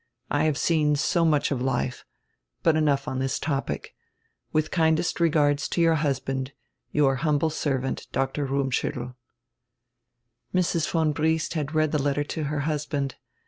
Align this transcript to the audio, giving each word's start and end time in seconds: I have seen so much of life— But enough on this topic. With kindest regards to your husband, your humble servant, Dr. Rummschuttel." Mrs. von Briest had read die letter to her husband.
I 0.31 0.45
have 0.45 0.57
seen 0.57 0.95
so 0.95 1.23
much 1.23 1.51
of 1.51 1.61
life— 1.61 2.05
But 2.63 2.75
enough 2.75 3.07
on 3.07 3.19
this 3.19 3.37
topic. 3.37 3.93
With 4.51 4.71
kindest 4.71 5.19
regards 5.19 5.67
to 5.67 5.81
your 5.81 5.93
husband, 5.93 6.53
your 6.91 7.17
humble 7.17 7.51
servant, 7.51 8.07
Dr. 8.11 8.47
Rummschuttel." 8.47 9.13
Mrs. 10.55 10.89
von 10.89 11.11
Briest 11.11 11.53
had 11.53 11.75
read 11.75 11.91
die 11.91 11.99
letter 11.99 12.23
to 12.23 12.45
her 12.45 12.61
husband. 12.61 13.13